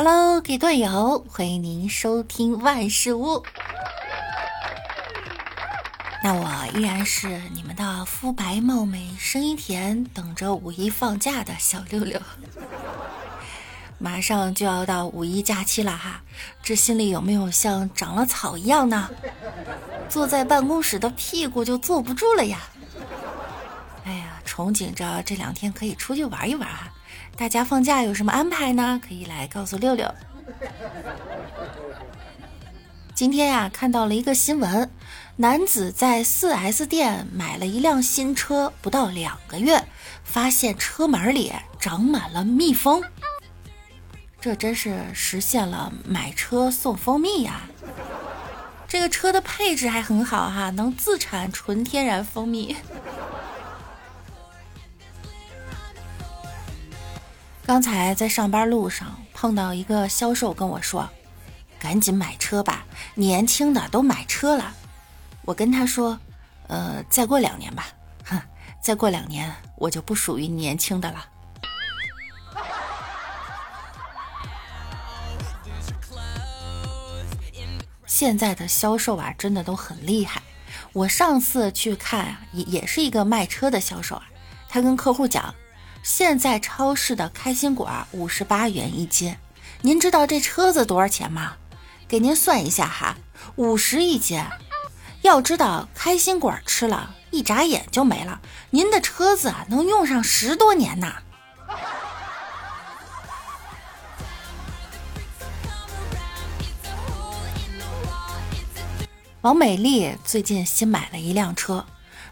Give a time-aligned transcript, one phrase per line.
[0.00, 3.42] Hello，给段友，欢迎您收听万事屋。
[6.22, 12.22] 那我依然是你们的肤白貌美、声音甜，等着五一放假的小六六。
[13.98, 16.22] 马上就要到五一假期了哈，
[16.62, 19.10] 这心里有没有像长了草一样呢？
[20.08, 22.60] 坐在办公室的屁股就坐不住了呀！
[24.04, 26.88] 哎呀，憧憬着这两天可以出去玩一玩哈。
[27.38, 29.00] 大家放假有什么安排呢？
[29.06, 30.12] 可以来告诉六六。
[33.14, 34.90] 今天呀，看到了一个新闻，
[35.36, 39.84] 男子在 4S 店买了一辆新车，不到两个月，
[40.24, 43.04] 发现车门里长满了蜜蜂。
[44.40, 47.62] 这真是实现了买车送蜂蜜呀！
[48.88, 52.74] 这个车的配置还很好哈，能自产纯天然蜂蜜。
[57.68, 61.06] 刚才在上班路上碰到一个销售跟我说
[61.78, 64.74] ：“赶紧买车吧，年轻的都买车了。”
[65.44, 66.18] 我跟他说
[66.68, 67.88] ：“呃，再过两年吧，
[68.24, 68.40] 哼，
[68.80, 71.26] 再过两年我就不属于年轻的了。”
[78.06, 80.40] 现在的销售啊，真的都很厉害。
[80.94, 84.22] 我上次去看，也也是一个卖车的销售啊，
[84.70, 85.54] 他跟客户讲。
[86.08, 89.36] 现在超市的开心果五十八元一斤，
[89.82, 91.56] 您知道这车子多少钱吗？
[92.08, 93.18] 给您算一下哈，
[93.56, 94.42] 五十一斤。
[95.20, 101.12] 要知道开心果吃了一眨眼就没了，您的车子啊能用上十多年呢。
[109.42, 111.84] 王美丽最近新买了一辆车，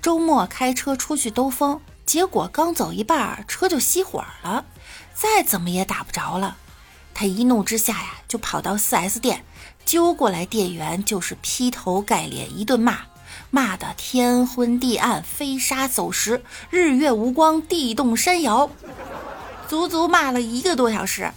[0.00, 1.78] 周末开车出去兜风。
[2.08, 4.64] 结果刚走一半，车就熄火了，
[5.12, 6.56] 再怎么也打不着了。
[7.12, 9.44] 他一怒之下呀，就跑到 4S 店，
[9.84, 13.00] 揪过来店员就是劈头盖脸一顿骂，
[13.50, 18.70] 骂的天昏地暗，飞沙走石，日月无光，地动山摇，
[19.68, 21.30] 足足骂了一个多小时。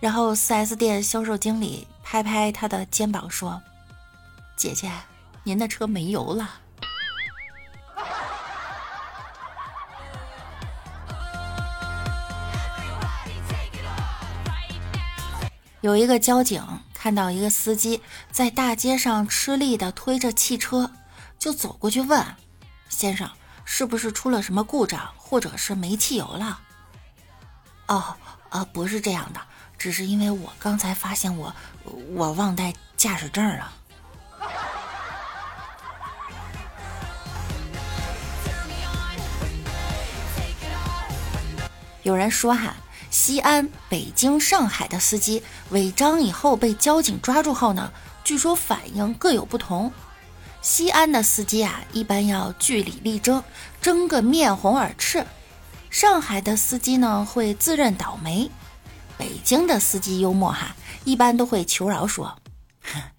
[0.00, 3.62] 然后 4S 店销售经理拍拍他的肩膀说
[4.58, 4.90] ：“姐姐，
[5.44, 6.56] 您的车没油了。”
[15.80, 20.90] 有一个交警看到一个司机在大街上吃力的推着汽车，
[21.38, 22.22] 就走过去问
[22.90, 23.30] ：“先生，
[23.64, 26.60] 是不是出了什么故障，或者是没汽油了
[27.88, 28.14] ？”“哦，
[28.50, 29.40] 呃，不是这样的，
[29.78, 31.54] 只是因为我刚才发现我
[32.14, 33.72] 我忘带驾驶证了。”
[42.02, 42.74] 有人说哈。
[43.10, 49.92] 西安、北京、上海的司机违章以后被交警抓住后呢，据说反应各有不同。
[50.62, 53.42] 西安的司机啊，一般要据理力争，
[53.80, 55.24] 争个面红耳赤；
[55.90, 58.48] 上海的司机呢，会自认倒霉；
[59.18, 62.38] 北京的司机幽默哈，一般都会求饶说：“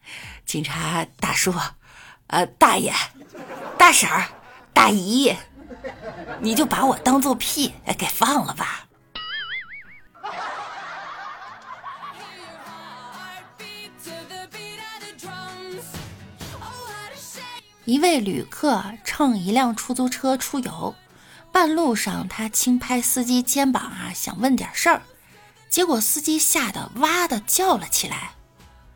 [0.46, 1.54] 警察大叔，
[2.28, 2.94] 呃，大爷、
[3.78, 4.28] 大婶儿、
[4.74, 5.36] 大姨，
[6.40, 8.86] 你就把我当做屁给放了吧。”
[17.92, 20.96] 一位旅客乘一辆出租车出游，
[21.52, 25.02] 半路上他轻拍司机肩膀啊，想问点事儿，
[25.70, 28.32] 结果司机吓得哇的叫了起来。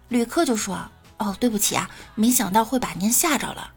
[0.07, 0.89] 旅客就说
[1.19, 3.73] ：“哦，对不起啊，没想到会把您吓着了。”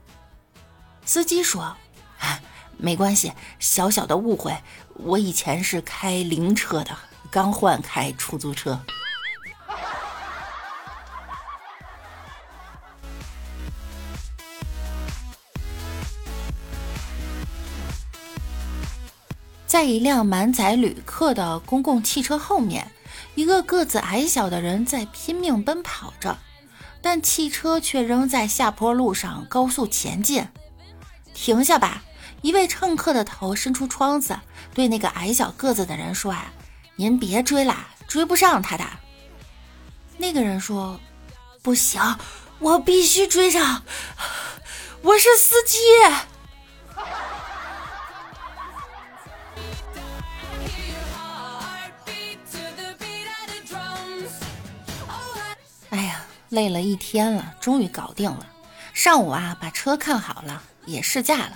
[1.05, 1.77] 司机说
[2.21, 2.39] ：“啊，
[2.77, 4.57] 没关系，小小的误会，
[4.95, 6.97] 我以前是开灵车的，
[7.29, 8.81] 刚换开出租车。”
[19.79, 22.91] 在一辆满载旅客的公共汽车后面，
[23.37, 26.37] 一个个子矮小的人在拼命奔跑着，
[27.01, 30.49] 但汽车却仍在下坡路上高速前进。
[31.33, 32.03] 停下吧！
[32.43, 34.41] 一位乘客的头伸出窗子，
[34.75, 36.53] 对那个矮小个子的人说：“啊，
[36.97, 38.85] 您别追啦，追不上他的。”
[40.19, 40.99] 那个人说
[41.63, 42.03] ：“不行，
[42.59, 43.85] 我必须追上，
[45.03, 45.79] 我是司机。”
[56.59, 58.45] 累了一天了，终于搞定了。
[58.93, 61.53] 上午啊，把车看好了，也试驾了。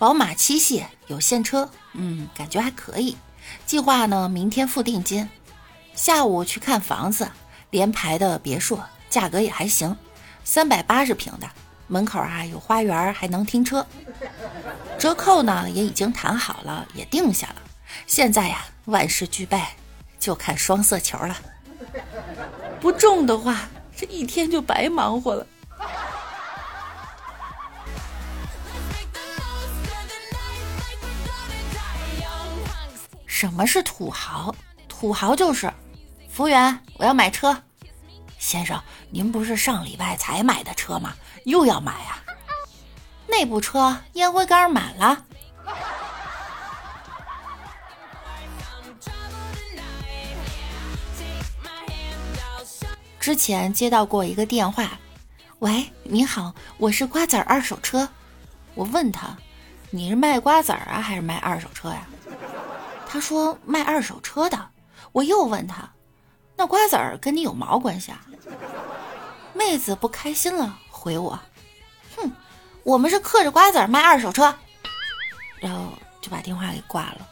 [0.00, 3.16] 宝马七系有现车，嗯，感觉还可以。
[3.64, 5.30] 计划呢，明天付定金。
[5.94, 7.30] 下午去看房子，
[7.70, 9.96] 联排的别墅，价格也还行，
[10.42, 11.48] 三百八十平的，
[11.86, 13.86] 门口啊有花园，还能停车。
[14.98, 17.62] 折扣呢也已经谈好了，也定下了。
[18.08, 19.62] 现在呀，万事俱备，
[20.18, 21.36] 就看双色球了。
[22.80, 23.68] 不中的话，
[24.02, 25.46] 这一天就白忙活了。
[33.24, 34.52] 什么是土豪？
[34.88, 35.72] 土豪就是，
[36.28, 37.56] 服务员，我要买车。
[38.40, 41.14] 先生，您不是上礼拜才买的车吗？
[41.44, 42.18] 又要买啊？
[43.28, 45.24] 那部车烟灰缸满了。
[53.22, 54.98] 之前接到过一个电话，
[55.60, 58.08] 喂，你好，我是瓜子二手车。
[58.74, 59.36] 我问他，
[59.90, 62.04] 你是卖瓜子啊，还是卖二手车呀？
[63.06, 64.70] 他说卖二手车的，
[65.12, 65.88] 我又问他，
[66.56, 68.26] 那瓜子儿跟你有毛关系啊？
[69.54, 71.38] 妹子不开心了，回我，
[72.16, 72.28] 哼，
[72.82, 74.52] 我们是嗑着瓜子儿卖二手车，
[75.60, 77.28] 然后就把电话给挂了。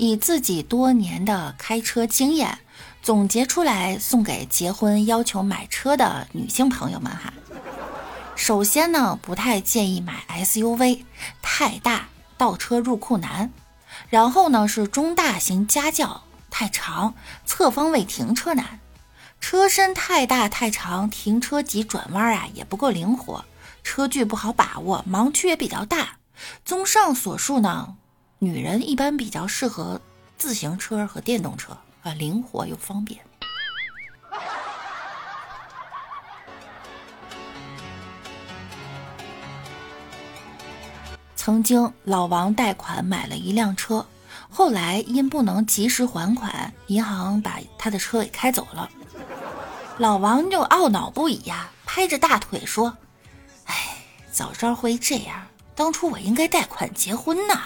[0.00, 2.58] 以自己多年的开车经验。
[3.02, 7.32] 总结出来送给结婚要求买车的女性朋友们哈。
[8.36, 11.04] 首先呢，不太建议买 SUV，
[11.42, 13.50] 太大倒车入库难。
[14.08, 17.14] 然后呢是中大型家轿，太长
[17.44, 18.80] 侧方位停车难。
[19.40, 23.44] 车身太大太长，停车及转弯啊也不够灵活，
[23.82, 26.16] 车距不好把握，盲区也比较大。
[26.64, 27.96] 综上所述呢，
[28.42, 30.00] 女人一般比较适合
[30.38, 31.76] 自行车和电动车。
[32.02, 33.20] 啊，灵活又方便。
[41.36, 44.06] 曾经老王贷款买了一辆车，
[44.48, 48.88] 后来因不能及时还款，银行把他的车给开走了。
[49.98, 52.96] 老王就懊恼不已呀，拍着大腿说
[53.66, 53.98] ：“哎，
[54.32, 57.64] 早知道会这样，当初我应该贷款结婚呐。”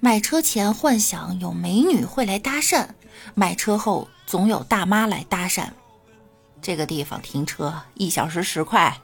[0.00, 2.88] 买车前幻想有美女会来搭讪，
[3.34, 5.68] 买车后总有大妈来搭讪。
[6.60, 9.00] 这个地方停车一小时十块。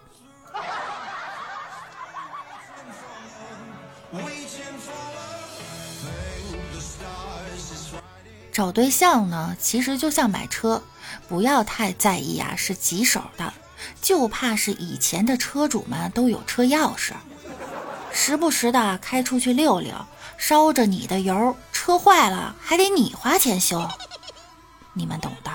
[8.53, 10.83] 找对象呢，其实就像买车，
[11.27, 13.55] 不要太在意啊，是棘手的，
[14.03, 17.13] 就怕是以前的车主们都有车钥匙，
[18.13, 19.95] 时不时的开出去溜溜。
[20.37, 23.89] 烧着你的油，车坏了还得你花钱修，
[24.93, 25.51] 你们懂的。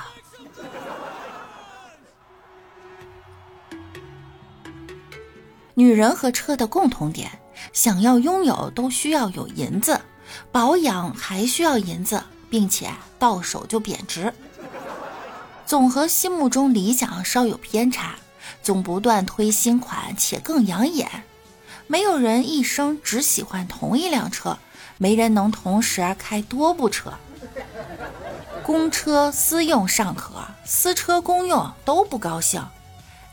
[5.73, 7.39] 女人和车的共同点，
[7.71, 10.01] 想要拥有都需要有银子，
[10.51, 12.89] 保养还需要银子，并且
[13.19, 14.33] 到手就贬值，
[15.67, 18.15] 总和心目中理想稍有偏差，
[18.63, 21.25] 总不断推新款且更养眼。
[21.85, 24.57] 没有人一生只喜欢同一辆车。
[24.99, 27.13] 没人能同时开多部车，
[28.63, 32.65] 公车私用尚可，私车公用都不高兴。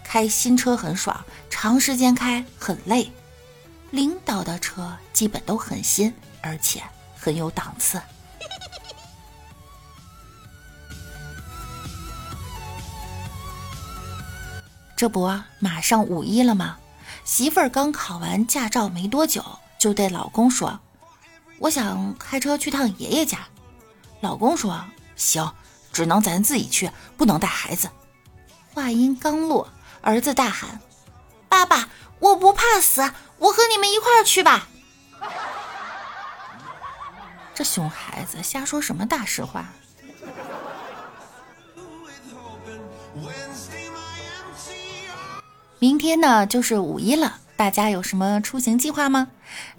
[0.02, 3.10] 开新车很爽，长时间开很累。
[3.90, 6.82] 领导的车基本都很新，而且
[7.16, 8.00] 很有档次。
[14.94, 15.28] 这不
[15.58, 16.76] 马上五一了吗？
[17.24, 19.42] 媳妇儿刚考完驾照没多久，
[19.78, 20.78] 就对老公说。
[21.58, 23.38] 我想开车去趟爷爷家，
[24.20, 24.84] 老公说
[25.16, 25.50] 行，
[25.92, 27.88] 只能咱自己去，不能带孩子。
[28.72, 29.68] 话音刚落，
[30.02, 30.80] 儿子大喊
[31.48, 34.68] ：“爸爸，我不怕死，我和你们一块儿去吧！”
[37.54, 39.66] 这熊孩子瞎说什么大实话？
[45.78, 47.38] 明天呢，就是五一了。
[47.56, 49.28] 大家有什么出行计划吗？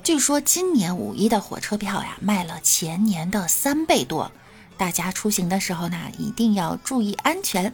[0.06, 4.32] 据说今年五一的火车票呀卖了前年的三倍多，
[4.78, 7.74] 大家出行的时候呢一定要注意安全。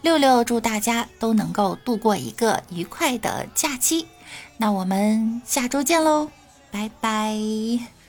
[0.00, 4.08] 六六祝大家都能够度过一个愉快的假期，
[4.56, 6.28] 那我们下周见喽，
[6.72, 8.01] 拜拜。